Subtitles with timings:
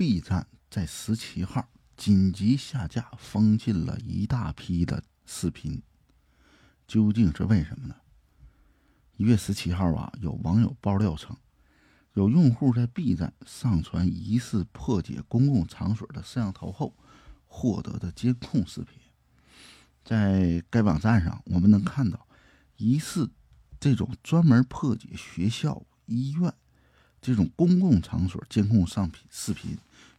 [0.00, 5.82] ，B 站在十七号紧急下架封禁了一大批的视频，
[6.86, 7.94] 究竟是为什么呢？
[9.18, 11.36] 一月十七号啊，有网友爆料称，
[12.14, 16.96] 有用户在 B 站上传疑似破解公共场所的摄像头后
[17.44, 18.98] 获得的监控视频。
[20.02, 22.26] 在该网站上，我们能看到
[22.78, 23.30] 疑似
[23.78, 26.54] 这种专门破解学校、医院
[27.20, 29.76] 这种公共场所监控上频视频，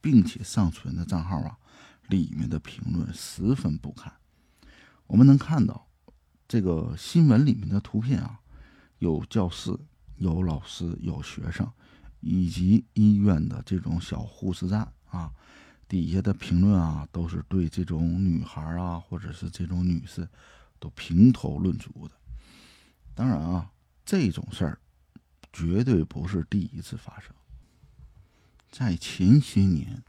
[0.00, 1.56] 并且上传的账号啊，
[2.08, 4.12] 里面的评论十分不堪。
[5.06, 5.86] 我们能看到
[6.46, 8.40] 这个新闻里面的图片啊，
[8.98, 9.76] 有教室、
[10.16, 11.70] 有老师、有学生，
[12.20, 15.32] 以及医院的这种小护士站啊。
[15.88, 20.26] 底下的评论啊，都是对这种女孩啊，或者是这种女士，
[20.78, 22.14] 都评头论足的。
[23.14, 23.70] 当然啊，
[24.02, 24.78] 这种事儿
[25.52, 27.34] 绝对不是第一次发生。
[28.70, 30.02] 在前些年，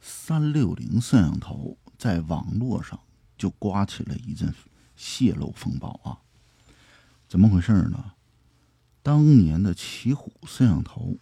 [0.00, 2.98] 三六零摄像头在网络上
[3.38, 4.52] 就刮起了一阵
[4.96, 6.18] 泄露风暴啊。
[7.28, 8.12] 怎么回事呢？
[9.02, 11.18] 当年的奇虎摄像头，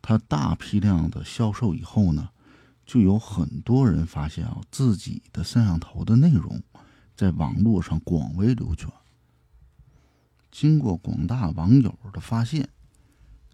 [0.00, 2.30] 它大批量的销售以后呢？
[2.86, 6.60] 就有很多人发现啊，自己的摄像头的内容
[7.14, 8.92] 在网络上广为流传。
[10.50, 12.68] 经过广大网友的发现，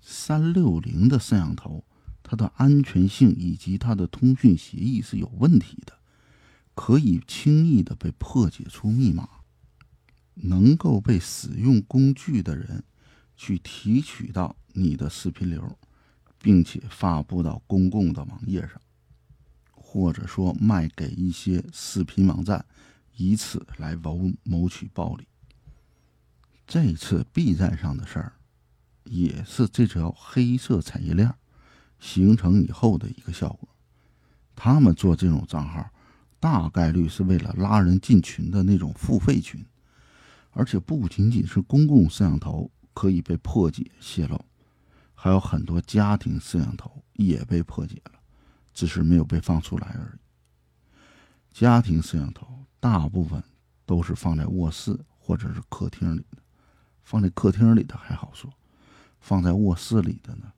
[0.00, 1.84] 三六零的摄像头
[2.22, 5.92] 它的安全性以及它的通讯协议是有问题的，
[6.74, 9.28] 可以轻易的被破解出密码，
[10.34, 12.82] 能够被使用工具的人
[13.36, 15.78] 去提取到你的视频流，
[16.40, 18.80] 并且发布到公共的网页上。
[19.88, 22.66] 或者说卖给一些视频网站，
[23.16, 25.26] 以此来谋谋取暴利。
[26.66, 28.32] 这次 B 站上的事儿，
[29.04, 31.32] 也是这条黑色产业链
[32.00, 33.68] 形成以后的一个效果。
[34.54, 35.88] 他们做这种账号，
[36.40, 39.64] 大概率是为了拉人进群的那种付费群，
[40.50, 44.44] 而且不仅仅是公共摄像头可以被破解泄露，
[45.14, 48.12] 还有很多家庭摄像头也被破解了。
[48.74, 50.18] 只是没有被放出来而已。
[51.50, 53.42] 家庭摄像头大部分
[53.86, 56.42] 都是放在卧室或者是客厅里的，
[57.06, 58.52] 放在客厅里的还好说，
[59.20, 60.52] 放在卧室里的呢，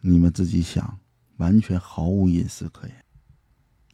[0.00, 1.00] 你们自己想，
[1.38, 3.04] 完全毫无隐私可言，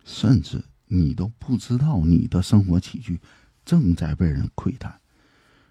[0.04, 3.18] 甚至你都不知道你的生活起居
[3.64, 5.00] 正在被人窥探，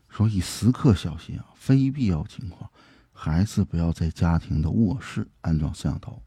[0.09, 2.67] 所以时刻小心啊，非必要情况
[3.11, 6.21] 还是不要在家庭的卧室安装摄像头。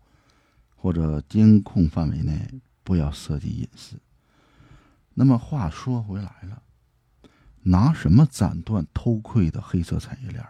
[0.75, 3.97] 或者监控范围内不要涉及隐私。
[5.14, 6.60] 那么话说回来了，
[7.62, 10.48] 拿什么斩断偷窥的黑色产业链啊？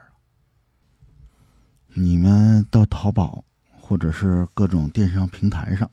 [1.94, 5.90] 你们到淘宝或者是各种电商平台上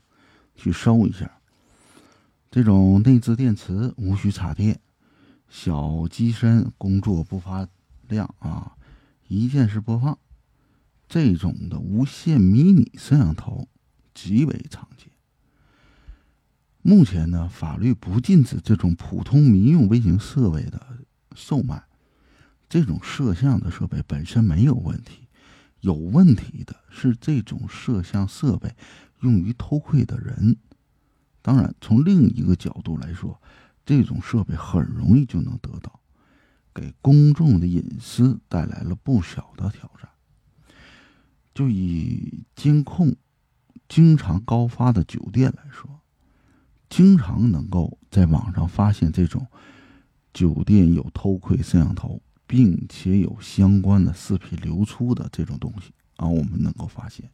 [0.55, 1.29] 去搜一下，
[2.49, 4.79] 这种内置电池无需插电、
[5.49, 7.67] 小机身工作不发
[8.07, 8.75] 亮啊，
[9.27, 10.17] 一键式播放
[11.07, 13.67] 这种的无线迷你摄像头。
[14.11, 15.07] 极为常见。
[16.81, 20.85] 目前呢，法律不禁止这种普通民用微型设备的
[21.35, 21.83] 售卖。
[22.67, 25.27] 这种摄像的设备本身没有问题，
[25.81, 28.75] 有问题的是这种摄像设备
[29.21, 30.57] 用于偷窥的人。
[31.41, 33.41] 当然，从另一个角度来说，
[33.85, 35.99] 这种设备很容易就能得到，
[36.73, 40.09] 给公众的隐私带来了不小的挑战。
[41.53, 43.15] 就以监控。
[43.87, 46.01] 经常高发的酒店来说，
[46.89, 49.47] 经常能够在网上发现这种
[50.33, 57.29] 酒店有偷窥摄像头，并且有相关的视频流出的这种东西啊，我们能够发现，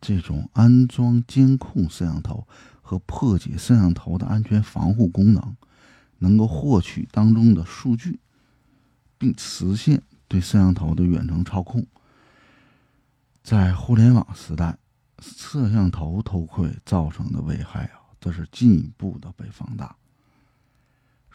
[0.00, 2.46] 这种安装监控摄像头
[2.82, 5.56] 和破解摄像头的安全防护功能，
[6.18, 8.20] 能够获取当中的数据，
[9.16, 11.86] 并实现对摄像头的远程操控，
[13.42, 14.78] 在互联网时代。
[15.20, 19.96] 摄像头偷窥造成的危害啊，这是进一步的被放大。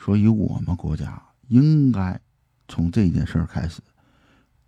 [0.01, 2.19] 所以，我们国家应该
[2.69, 3.81] 从这件事儿开始，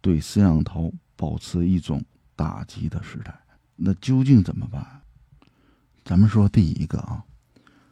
[0.02, 2.04] 对摄像头保持一种
[2.36, 3.34] 打击的时代。
[3.78, 5.02] 那究竟怎么办？
[6.04, 7.24] 咱们说第一个啊，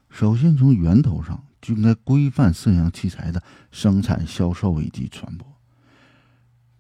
[0.10, 3.42] 首先从源头上就应该规范摄像器材的
[3.72, 5.48] 生产、销售以及传播。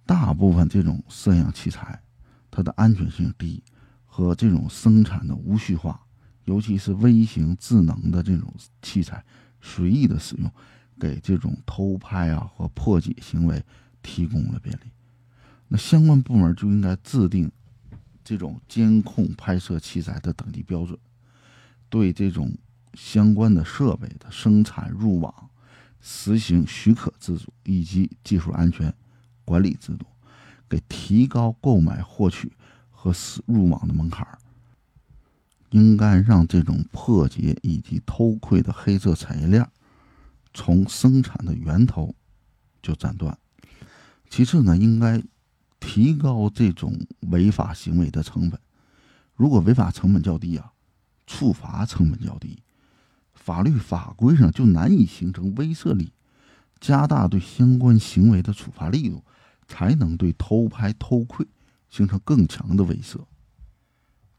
[0.06, 2.02] 大部分这种摄像器材，
[2.52, 3.64] 它的安全性低。
[4.12, 5.98] 和这种生产的无序化，
[6.44, 9.24] 尤其是微型智能的这种器材，
[9.62, 10.52] 随意的使用，
[11.00, 13.64] 给这种偷拍啊和破解行为
[14.02, 14.90] 提供了便利。
[15.68, 17.52] 那相关部门就应该制定
[18.24, 20.98] 这种监控拍摄器材的等级标准，
[21.90, 22.52] 对这种
[22.96, 25.50] 相关的设备的生产入网
[26.02, 28.94] 实行许可制度以及技术安全
[29.46, 30.06] 管理制度，
[30.68, 32.52] 给提高购买、获取
[32.90, 33.14] 和
[33.46, 34.28] 入网的门槛
[35.72, 39.68] 应该让这种破解以及偷窥的黑色产业链
[40.54, 42.16] 从生产的源头
[42.82, 43.38] 就斩断。
[44.30, 45.24] 其次呢，应该
[45.80, 47.00] 提高这种
[47.30, 48.60] 违法行为的成本。
[49.36, 50.72] 如果违法成本较低啊，
[51.28, 52.62] 处罚成本较低，
[53.34, 56.12] 法律法规上就难以形成威慑力，
[56.80, 59.24] 加大对相关行为的处罚力度，
[59.68, 61.46] 才能对偷拍偷窥
[61.90, 63.26] 形成更强的威慑。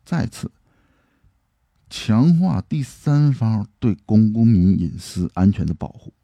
[0.04, 0.50] 再次。
[1.90, 6.14] 强化第三方对公公民隐私安全的保护，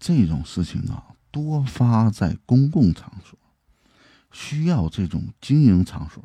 [0.00, 3.38] 这种事情啊，多发在公共场所，
[4.32, 6.22] 需要这种经营场所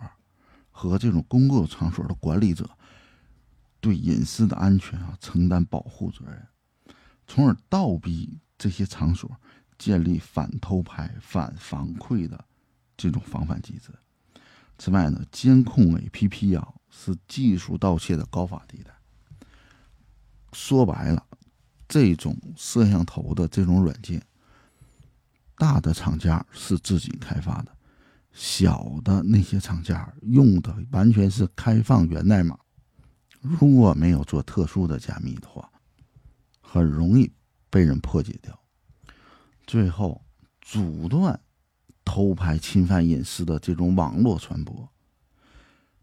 [0.71, 2.67] 和这种公共场所的管理者
[3.79, 6.47] 对隐私的安全啊承担保护责任，
[7.27, 9.29] 从而倒逼这些场所
[9.77, 12.43] 建立反偷拍、反防窥的
[12.97, 13.93] 这种防范机制。
[14.79, 16.73] 此外呢，监控 APP 啊。
[16.91, 18.91] 是技术盗窃的高发地带。
[20.51, 21.23] 说白了，
[21.87, 24.21] 这种摄像头的这种软件，
[25.55, 27.71] 大的厂家是自己开发的，
[28.33, 32.57] 小的那些厂家用的完全是开放源代码。
[33.39, 35.71] 如果没有做特殊的加密的话，
[36.59, 37.31] 很容易
[37.69, 38.59] 被人破解掉。
[39.67, 40.25] 最后，
[40.59, 41.39] 阻断
[42.09, 44.89] 偷拍侵犯隐私的这种网络传播。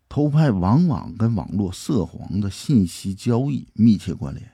[0.08, 4.52] 偷拍往往跟网络涉黄的信息交易密切关联，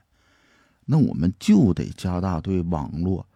[0.86, 3.26] 那我们就得加大对网络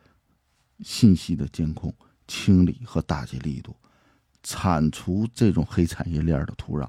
[0.81, 1.93] 信息的监控、
[2.27, 3.77] 清理和打击力度，
[4.43, 6.89] 铲除这种黑产业链的土壤，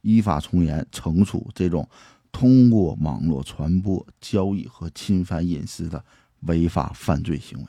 [0.00, 1.88] 依法从严惩处这种
[2.32, 6.04] 通过网络传播、交易和侵犯隐私的
[6.40, 7.66] 违法犯罪行为。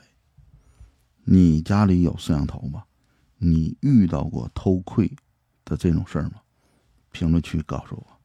[1.24, 2.84] 你家里有摄像头吗？
[3.38, 5.10] 你遇到过偷窥
[5.64, 6.42] 的这种事儿吗？
[7.10, 8.19] 评论区告诉我。